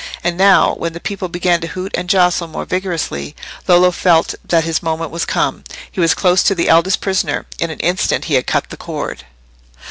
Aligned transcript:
And 0.23 0.35
now, 0.35 0.73
when 0.73 0.93
the 0.93 0.99
people 0.99 1.29
began 1.29 1.61
to 1.61 1.67
hoot 1.67 1.91
and 1.95 2.09
jostle 2.09 2.47
more 2.47 2.65
vigorously, 2.65 3.35
Lollo 3.67 3.91
felt 3.91 4.33
that 4.43 4.63
his 4.63 4.81
moment 4.81 5.11
was 5.11 5.25
come—he 5.25 5.99
was 6.01 6.15
close 6.15 6.41
to 6.41 6.55
the 6.55 6.69
eldest 6.69 7.01
prisoner: 7.01 7.45
in 7.59 7.69
an 7.69 7.79
instant 7.81 8.25
he 8.25 8.33
had 8.33 8.47
cut 8.47 8.71
the 8.71 8.77
cord. 8.77 9.25